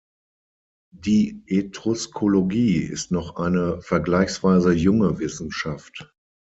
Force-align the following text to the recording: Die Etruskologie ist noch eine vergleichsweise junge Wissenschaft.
Die 0.95 1.43
Etruskologie 1.45 2.77
ist 2.81 3.11
noch 3.11 3.35
eine 3.35 3.83
vergleichsweise 3.83 4.71
junge 4.73 5.19
Wissenschaft. 5.19 6.11